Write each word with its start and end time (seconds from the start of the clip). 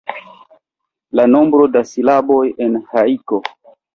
La 1.19 1.25
nombro 1.33 1.67
da 1.75 1.83
silaboj 1.91 2.41
en 2.67 2.79
hajko. 2.95 3.43